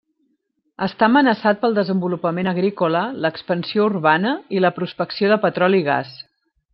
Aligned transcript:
Està 0.85 1.05
amenaçat 1.09 1.59
pel 1.65 1.75
desenvolupament 1.79 2.49
agrícola, 2.53 3.03
l'expansió 3.25 3.85
urbana 3.93 4.33
i 4.59 4.65
la 4.67 4.73
prospecció 4.79 5.31
de 5.35 5.39
petroli 5.49 5.83
i 5.85 5.89
gas. 5.93 6.15